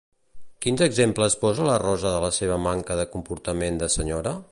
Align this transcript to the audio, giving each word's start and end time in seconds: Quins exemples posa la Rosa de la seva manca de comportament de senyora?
Quins 0.65 0.81
exemples 0.85 1.35
posa 1.43 1.67
la 1.67 1.75
Rosa 1.83 2.15
de 2.15 2.23
la 2.25 2.31
seva 2.39 2.57
manca 2.69 2.97
de 3.01 3.07
comportament 3.17 3.79
de 3.85 3.91
senyora? 3.99 4.35